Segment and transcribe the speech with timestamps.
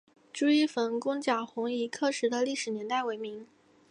[0.33, 3.45] 朱一冯攻剿红夷刻石的历史年代为明。